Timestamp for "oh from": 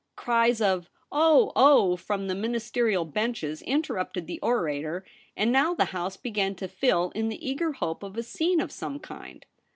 1.55-2.25